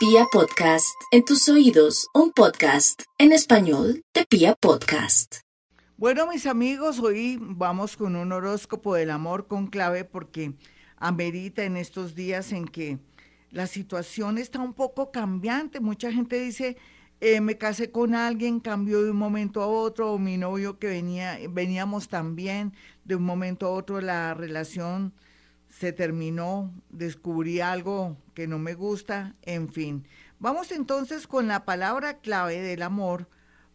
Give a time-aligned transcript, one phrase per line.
[0.00, 5.40] Pia Podcast, en tus oídos, un podcast en español de Pia Podcast.
[5.98, 10.54] Bueno, mis amigos, hoy vamos con un horóscopo del amor con clave porque
[10.96, 12.98] amerita en estos días en que
[13.50, 15.80] la situación está un poco cambiante.
[15.80, 16.78] Mucha gente dice,
[17.20, 20.86] eh, me casé con alguien, cambió de un momento a otro, o mi novio que
[20.86, 22.72] venía, veníamos también,
[23.04, 25.12] de un momento a otro la relación
[25.70, 30.06] se terminó, descubrí algo que no me gusta, en fin.
[30.38, 33.28] Vamos entonces con la palabra clave del amor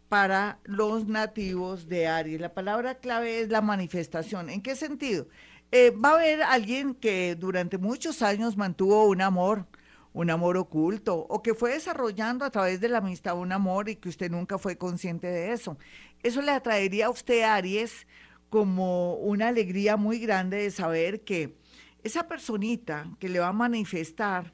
[0.10, 2.42] para los nativos de Aries.
[2.42, 4.50] La palabra clave es la manifestación.
[4.50, 5.28] ¿En qué sentido?
[5.72, 9.66] Eh, va a haber alguien que durante muchos años mantuvo un amor,
[10.14, 13.96] un amor oculto, o que fue desarrollando a través de la amistad un amor y
[13.96, 15.78] que usted nunca fue consciente de eso.
[16.24, 18.06] Eso le atraería a usted, Aries,
[18.50, 21.58] como una alegría muy grande de saber que
[22.06, 24.54] esa personita que le va a manifestar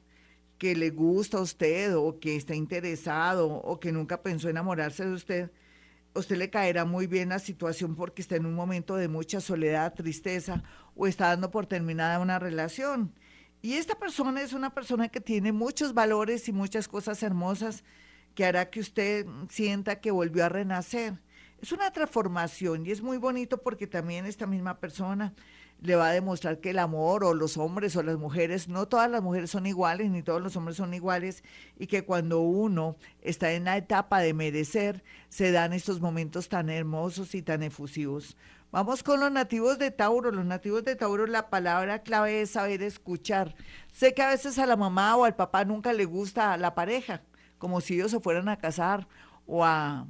[0.57, 5.11] que le gusta a usted o que está interesado o que nunca pensó enamorarse de
[5.11, 5.51] usted,
[6.13, 9.93] usted le caerá muy bien la situación porque está en un momento de mucha soledad,
[9.93, 10.63] tristeza
[10.95, 13.13] o está dando por terminada una relación.
[13.61, 17.83] Y esta persona es una persona que tiene muchos valores y muchas cosas hermosas
[18.33, 21.19] que hará que usted sienta que volvió a renacer.
[21.61, 25.33] Es una transformación y es muy bonito porque también esta misma persona
[25.81, 29.09] le va a demostrar que el amor o los hombres o las mujeres, no todas
[29.09, 31.43] las mujeres son iguales ni todos los hombres son iguales
[31.77, 36.69] y que cuando uno está en la etapa de merecer, se dan estos momentos tan
[36.69, 38.37] hermosos y tan efusivos.
[38.71, 40.31] Vamos con los nativos de Tauro.
[40.31, 43.53] Los nativos de Tauro, la palabra clave es saber escuchar.
[43.91, 47.21] Sé que a veces a la mamá o al papá nunca le gusta la pareja,
[47.57, 49.09] como si ellos se fueran a casar
[49.45, 50.07] o a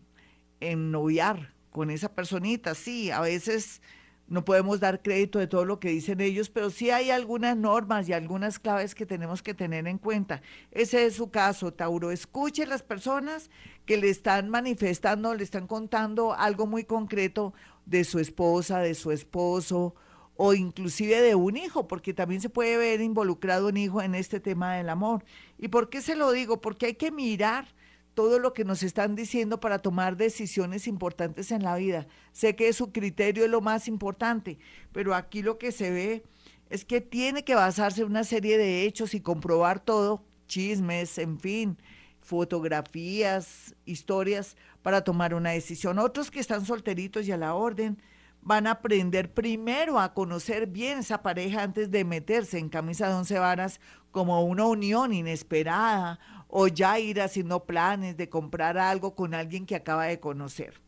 [0.59, 2.75] ennoviar con esa personita.
[2.75, 3.81] Sí, a veces
[4.27, 8.07] no podemos dar crédito de todo lo que dicen ellos, pero sí hay algunas normas
[8.07, 10.41] y algunas claves que tenemos que tener en cuenta.
[10.71, 12.11] Ese es su caso, Tauro.
[12.11, 13.49] Escuche las personas
[13.85, 17.53] que le están manifestando, le están contando algo muy concreto
[17.85, 19.95] de su esposa, de su esposo
[20.37, 24.39] o inclusive de un hijo, porque también se puede ver involucrado un hijo en este
[24.39, 25.23] tema del amor.
[25.59, 26.61] ¿Y por qué se lo digo?
[26.61, 27.67] Porque hay que mirar
[28.13, 32.07] todo lo que nos están diciendo para tomar decisiones importantes en la vida.
[32.31, 34.57] Sé que su criterio es lo más importante,
[34.91, 36.23] pero aquí lo que se ve
[36.69, 41.39] es que tiene que basarse en una serie de hechos y comprobar todo, chismes, en
[41.39, 41.77] fin,
[42.21, 45.99] fotografías, historias, para tomar una decisión.
[45.99, 48.01] Otros que están solteritos y a la orden
[48.41, 53.15] van a aprender primero a conocer bien esa pareja antes de meterse en camisa de
[53.15, 53.79] once varas
[54.11, 56.19] como una unión inesperada
[56.51, 60.81] o ya ir haciendo planes de comprar algo con alguien que acaba de conocer.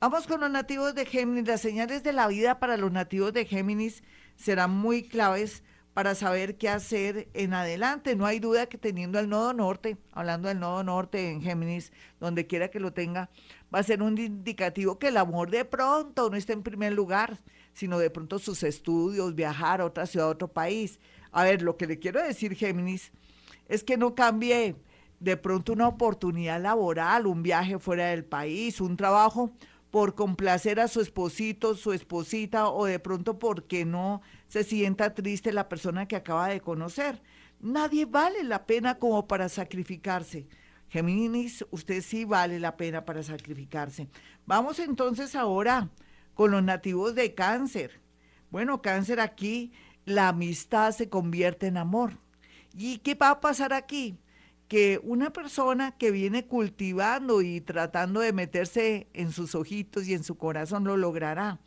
[0.00, 1.46] Vamos con los nativos de Géminis.
[1.46, 4.02] Las señales de la vida para los nativos de Géminis
[4.34, 8.16] serán muy claves para saber qué hacer en adelante.
[8.16, 12.46] No hay duda que teniendo el nodo norte, hablando del nodo norte en Géminis, donde
[12.46, 13.28] quiera que lo tenga,
[13.74, 17.36] va a ser un indicativo que el amor de pronto no esté en primer lugar,
[17.74, 20.98] sino de pronto sus estudios, viajar a otra ciudad, a otro país.
[21.30, 23.12] A ver, lo que le quiero decir, Géminis,
[23.68, 24.76] es que no cambie
[25.20, 29.52] de pronto una oportunidad laboral, un viaje fuera del país, un trabajo
[29.90, 35.52] por complacer a su esposito, su esposita, o de pronto porque no se sienta triste
[35.52, 37.22] la persona que acaba de conocer.
[37.60, 40.46] Nadie vale la pena como para sacrificarse.
[40.88, 44.08] Géminis, usted sí vale la pena para sacrificarse.
[44.46, 45.90] Vamos entonces ahora
[46.34, 48.00] con los nativos de cáncer.
[48.50, 49.72] Bueno, cáncer aquí,
[50.04, 52.18] la amistad se convierte en amor.
[52.74, 54.18] ¿Y qué va a pasar aquí?
[54.70, 60.22] Que una persona que viene cultivando y tratando de meterse en sus ojitos y en
[60.22, 61.58] su corazón lo logrará.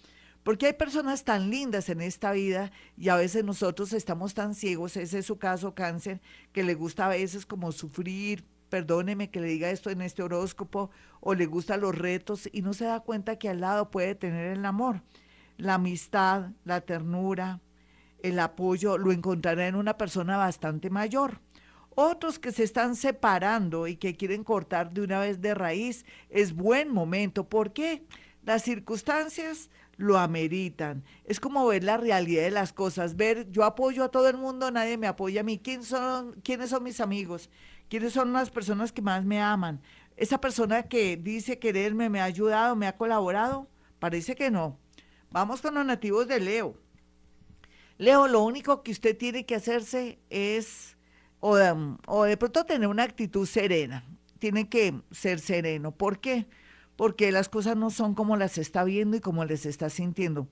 [0.41, 4.95] Porque hay personas tan lindas en esta vida y a veces nosotros estamos tan ciegos,
[4.95, 6.21] ese es su caso cáncer,
[6.53, 10.89] que le gusta a veces como sufrir, perdóneme que le diga esto en este horóscopo,
[11.19, 14.53] o le gustan los retos y no se da cuenta que al lado puede tener
[14.53, 15.01] el amor,
[15.57, 17.59] la amistad, la ternura,
[18.21, 21.41] el apoyo, lo encontrará en una persona bastante mayor.
[21.95, 26.53] Otros que se están separando y que quieren cortar de una vez de raíz, es
[26.53, 27.47] buen momento.
[27.47, 28.05] ¿Por qué?
[28.43, 31.03] Las circunstancias lo ameritan.
[31.25, 34.71] Es como ver la realidad de las cosas, ver yo apoyo a todo el mundo,
[34.71, 35.59] nadie me apoya a mí.
[35.59, 37.49] ¿Quién son, ¿Quiénes son mis amigos?
[37.89, 39.81] ¿Quiénes son las personas que más me aman?
[40.17, 43.67] ¿Esa persona que dice quererme me ha ayudado, me ha colaborado?
[43.99, 44.79] Parece que no.
[45.31, 46.75] Vamos con los nativos de Leo.
[47.97, 50.92] Leo, lo único que usted tiene que hacerse es
[51.45, 54.05] o de, pronto tener una actitud serena.
[54.39, 55.91] Tiene que ser sereno.
[55.91, 56.47] ¿Por qué?
[56.95, 60.47] Porque las cosas no son como las está viendo y como les está sintiendo.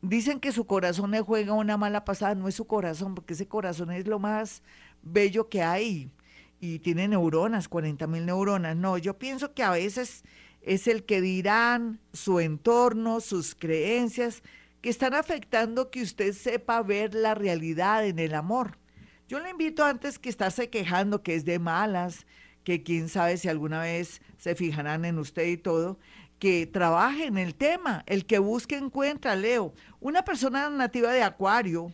[0.00, 3.48] Dicen que su corazón le juega una mala pasada, no es su corazón, porque ese
[3.48, 4.62] corazón es lo más
[5.02, 6.12] bello que hay.
[6.60, 8.76] y tiene neuronas, 40 mil neuronas.
[8.76, 10.24] No, yo pienso que a veces
[10.60, 14.42] es el que dirán, su entorno, sus creencias,
[14.80, 18.78] que están afectando que usted sepa ver la realidad en el amor.
[19.28, 22.26] Yo le invito antes que estarse quejando que es de malas,
[22.64, 25.98] que quién sabe si alguna vez se fijarán en usted y todo,
[26.38, 28.04] que trabaje en el tema.
[28.06, 29.74] El que busque encuentra, Leo.
[30.00, 31.92] Una persona nativa de Acuario,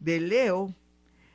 [0.00, 0.74] de Leo,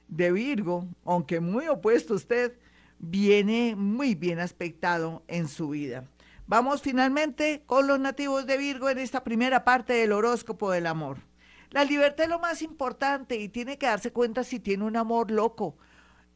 [0.10, 2.58] de Virgo, aunque muy opuesto a usted,
[3.00, 6.04] viene muy bien aspectado en su vida.
[6.46, 11.31] Vamos finalmente con los nativos de Virgo en esta primera parte del horóscopo del amor.
[11.72, 15.32] La libertad es lo más importante y tiene que darse cuenta si tiene un amor
[15.32, 15.78] loco,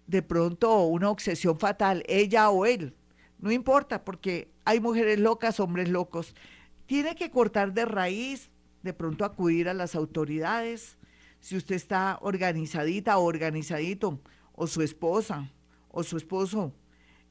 [0.08, 2.96] de pronto una obsesión fatal, ella o él.
[3.40, 6.36] No importa, porque hay mujeres locas, hombres locos.
[6.86, 8.50] Tiene que cortar de raíz,
[8.82, 10.98] de pronto acudir a las autoridades.
[11.40, 14.22] Si usted está organizadita o organizadito,
[14.54, 15.52] o su esposa
[15.90, 16.74] o su esposo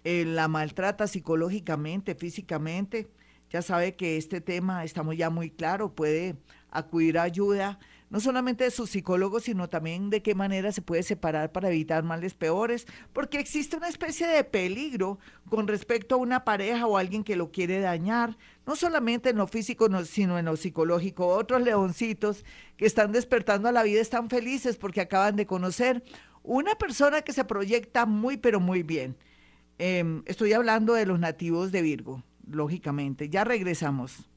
[0.04, 3.08] la maltrata psicológicamente, físicamente,
[3.48, 6.36] ya sabe que este tema estamos ya muy claro, puede
[6.70, 7.78] acudir a ayuda,
[8.14, 12.02] no solamente de su psicólogo, sino también de qué manera se puede separar para evitar
[12.04, 15.18] males peores, porque existe una especie de peligro
[15.50, 19.46] con respecto a una pareja o alguien que lo quiere dañar, no solamente en lo
[19.46, 21.26] físico, sino en lo psicológico.
[21.26, 22.44] Otros leoncitos
[22.76, 26.02] que están despertando a la vida están felices porque acaban de conocer
[26.42, 29.16] una persona que se proyecta muy, pero muy bien
[29.78, 33.28] Em, estoy hablando de los nativos de Virgo, lógicamente.
[33.28, 34.28] Ya regresamos.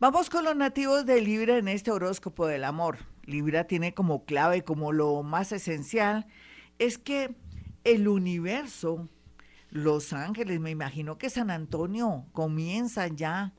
[0.00, 2.98] Vamos con los nativos de Libra en este horóscopo del amor.
[3.26, 6.26] Libra tiene como clave, como lo más esencial,
[6.80, 7.36] es que
[7.84, 9.08] el universo,
[9.70, 13.54] los ángeles, me imagino que San Antonio comienza ya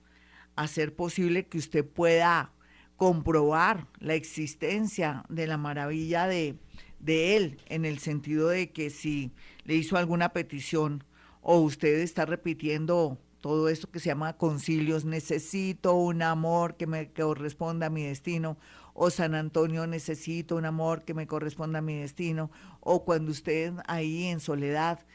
[0.58, 2.52] a hacer posible que usted pueda
[2.98, 6.60] comprobar la existencia de la maravilla de,
[7.00, 9.32] de él, en el sentido de que si
[9.64, 11.06] le hizo alguna petición
[11.42, 17.12] o usted está repitiendo todo esto que se llama concilios, necesito un amor que me
[17.12, 18.58] corresponda a mi destino,
[18.96, 22.50] o San Antonio necesito un amor que me corresponda a mi destino,
[22.80, 25.06] o cuando usted ahí en soledad,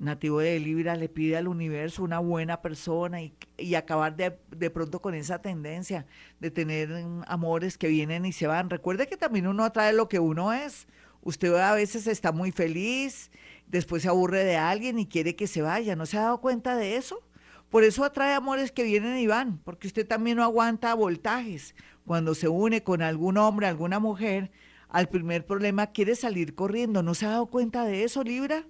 [0.00, 4.70] nativo de Libra, le pide al universo una buena persona y, y acabar de, de,
[4.70, 6.06] pronto con esa tendencia
[6.40, 6.90] de tener
[7.28, 8.68] amores que vienen y se van.
[8.68, 10.88] Recuerde que también uno atrae lo que uno es.
[11.22, 13.30] Usted a veces está muy feliz,
[13.68, 15.94] después se aburre de alguien y quiere que se vaya.
[15.94, 17.22] ¿No se ha dado cuenta de eso?
[17.70, 21.74] Por eso atrae amores que vienen y van, porque usted también no aguanta voltajes.
[22.04, 24.50] Cuando se une con algún hombre, alguna mujer,
[24.88, 27.02] al primer problema quiere salir corriendo.
[27.02, 28.64] ¿No se ha dado cuenta de eso, Libra?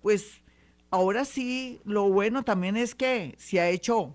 [0.00, 0.42] Pues
[0.90, 4.14] ahora sí, lo bueno también es que se ha hecho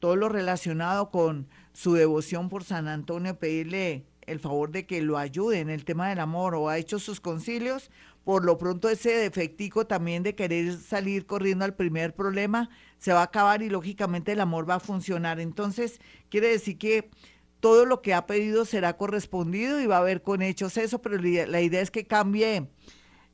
[0.00, 5.18] todo lo relacionado con su devoción por San Antonio, pedirle el favor de que lo
[5.18, 7.90] ayude en el tema del amor o ha hecho sus concilios,
[8.24, 13.20] por lo pronto ese defectico también de querer salir corriendo al primer problema se va
[13.20, 15.40] a acabar y lógicamente el amor va a funcionar.
[15.40, 17.10] Entonces, quiere decir que
[17.58, 21.16] todo lo que ha pedido será correspondido y va a haber con hechos eso, pero
[21.18, 22.68] la idea es que cambie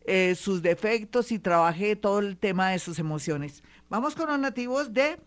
[0.05, 3.63] eh, sus defectos y trabaje todo el tema de sus emociones.
[3.89, 5.19] Vamos con los nativos de,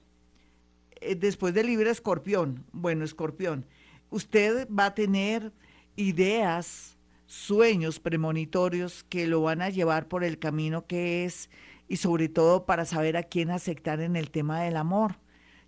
[1.01, 2.65] eh, después de Libre Escorpión.
[2.71, 3.65] Bueno, Escorpión
[4.09, 5.51] usted va a tener
[5.95, 11.49] ideas, sueños premonitorios que lo van a llevar por el camino que es
[11.87, 15.15] y sobre todo para saber a quién aceptar en el tema del amor.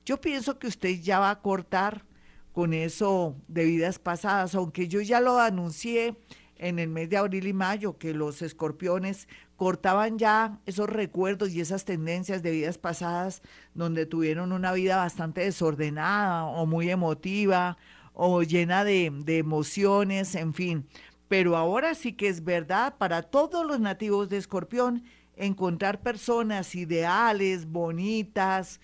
[0.05, 2.05] Yo pienso que usted ya va a cortar
[2.53, 6.15] con eso de vidas pasadas, aunque yo ya lo anuncié
[6.57, 11.61] en el mes de abril y mayo, que los escorpiones cortaban ya esos recuerdos y
[11.61, 13.41] esas tendencias de vidas pasadas
[13.73, 17.77] donde tuvieron una vida bastante desordenada o muy emotiva
[18.13, 20.87] o llena de, emociones, en fin.
[21.27, 25.03] Pero ahora sí que es verdad para todos los nativos de Escorpión
[25.35, 28.79] encontrar personas ideales, bonitas,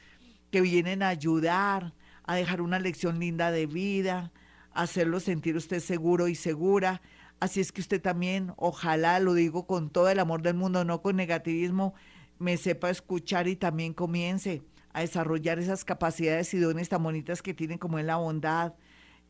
[0.49, 1.93] que vienen a ayudar,
[2.23, 4.31] a dejar una lección linda de vida,
[4.73, 7.01] a hacerlo sentir usted seguro y segura.
[7.39, 11.01] Así es que usted también, ojalá, lo digo con todo el amor del mundo, no
[11.01, 11.93] con negativismo,
[12.39, 17.53] me sepa escuchar y también comience a desarrollar esas capacidades y dones tan bonitas que
[17.53, 18.73] tienen como es la bondad,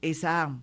[0.02, 0.60] esa,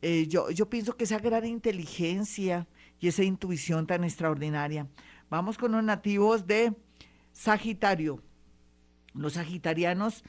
[0.00, 2.66] eh, yo, yo pienso que esa gran inteligencia
[3.00, 4.88] y esa intuición tan extraordinaria.
[5.28, 6.74] Vamos con los nativos de
[7.32, 8.22] Sagitario.
[9.14, 10.24] Los sagitarianos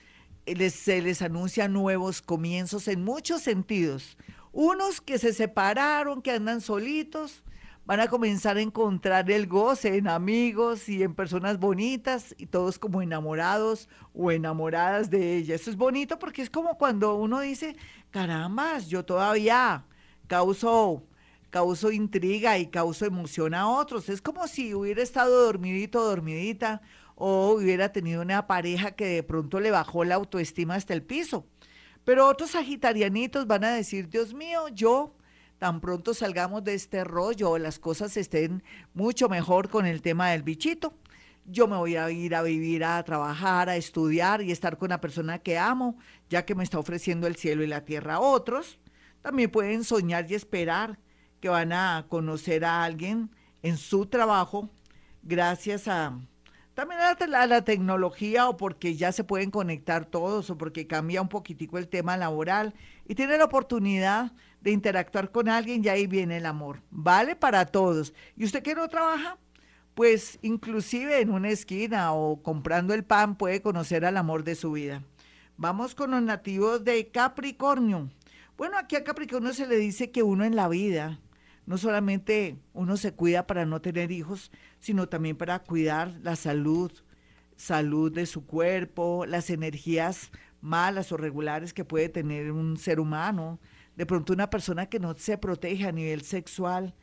[0.46, 4.18] eh, les, se les anuncian nuevos comienzos en muchos sentidos.
[4.52, 7.43] Unos que se separaron, que andan solitos,
[7.86, 12.80] van a comenzar a encontrar el goce en amigos y en personas bonitas y todos
[12.80, 15.56] como enamorados o enamoradas de ella.
[15.56, 17.76] Eso es bonito porque es como cuando uno dice,
[18.12, 19.86] caramba, yo todavía
[20.28, 21.04] causo,
[21.50, 24.08] causo intriga y causo emoción a otros.
[24.10, 26.82] Es como si hubiera estado dormidito, dormidita,
[27.16, 31.46] o hubiera tenido una pareja que de pronto le bajó la autoestima hasta el piso.
[32.04, 35.16] Pero otros sagitarianitos van a decir, Dios mío, yo
[35.58, 40.44] tan pronto salgamos de este rollo, las cosas estén mucho mejor con el tema del
[40.44, 40.94] bichito.
[41.46, 45.02] Yo me voy a ir a vivir, a trabajar, a estudiar y estar con la
[45.02, 45.98] persona que amo,
[46.30, 48.20] ya que me está ofreciendo el cielo y la tierra.
[48.20, 48.80] Otros
[49.22, 51.00] también pueden soñar y esperar
[51.40, 53.30] que van a conocer a alguien
[53.62, 54.70] en su trabajo
[55.24, 56.18] gracias a
[56.74, 61.30] también a la, tecnología o porque ya se pueden conectar todos o porque cambia un
[61.30, 62.74] poquitico el tema laboral
[63.08, 64.32] y tiene la oportunidad
[64.64, 66.82] de interactuar con alguien y ahí viene el amor.
[66.90, 68.14] Vale para todos.
[68.36, 69.38] ¿Y usted que no trabaja?
[69.94, 74.72] Pues inclusive en una esquina o comprando el pan puede conocer al amor de su
[74.72, 75.04] vida.
[75.58, 78.10] Vamos con los nativos de Capricornio.
[78.58, 81.20] Bueno, aquí a Capricornio se le dice que uno en la vida
[81.66, 86.92] no solamente uno se cuida para no tener hijos, sino también para cuidar la salud,
[87.56, 93.60] salud de su cuerpo, las energías malas o regulares que puede tener un ser humano.
[93.96, 96.96] De pronto una persona que no se protege a nivel sexual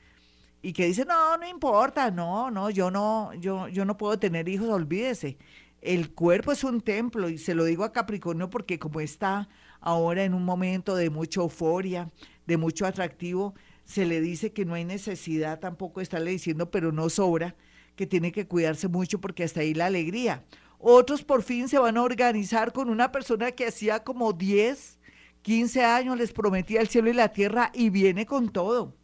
[0.62, 4.48] y que dice, no, no importa, no, no, yo no, yo, yo no puedo tener
[4.48, 5.38] hijos, olvídese.
[5.80, 9.48] El cuerpo es un templo y se lo digo a Capricornio porque como está
[9.80, 12.10] ahora en un momento de mucha euforia,
[12.46, 13.54] de mucho atractivo,
[13.84, 17.56] se le dice que no hay necesidad tampoco estarle diciendo, pero no sobra,
[17.96, 20.44] que tiene que cuidarse mucho porque hasta ahí la alegría.
[20.78, 24.98] Otros por fin se van a organizar con una persona que hacía como 10,
[25.42, 28.94] 15 años les prometía el cielo y la tierra y viene con todo.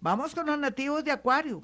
[0.00, 1.62] Vamos con los nativos de Acuario.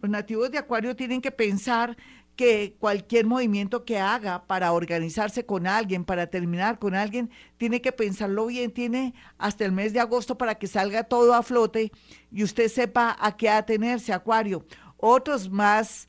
[0.00, 1.96] Los nativos de Acuario tienen que pensar
[2.36, 7.92] que cualquier movimiento que haga para organizarse con alguien, para terminar con alguien, tiene que
[7.92, 11.92] pensarlo bien, tiene hasta el mes de agosto para que salga todo a flote
[12.30, 14.64] y usted sepa a qué atenerse, Acuario.
[14.96, 16.08] Otros más